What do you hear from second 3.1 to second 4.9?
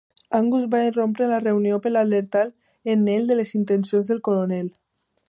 Neil de les intencions del coronel.